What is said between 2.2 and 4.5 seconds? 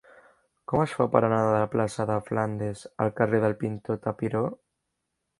Flandes al carrer del Pintor Tapiró?